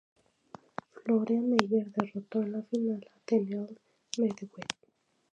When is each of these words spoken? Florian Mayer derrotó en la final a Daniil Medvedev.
Florian 0.95 1.43
Mayer 1.47 1.85
derrotó 1.91 2.41
en 2.41 2.53
la 2.53 2.63
final 2.63 3.07
a 3.13 3.19
Daniil 3.27 3.77
Medvedev. 4.17 4.65